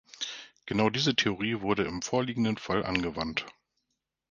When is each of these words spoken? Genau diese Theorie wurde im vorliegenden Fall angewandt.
Genau 0.65 0.89
diese 0.89 1.15
Theorie 1.15 1.61
wurde 1.61 1.83
im 1.83 2.01
vorliegenden 2.01 2.57
Fall 2.57 2.83
angewandt. 2.83 3.45